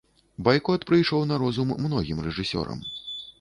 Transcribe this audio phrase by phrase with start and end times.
[0.45, 2.83] Байкот прыйшоў на розум многім рэжысёрам.